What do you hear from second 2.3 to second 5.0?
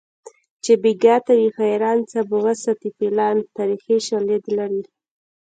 وساتي فیلان تاریخي شالید لري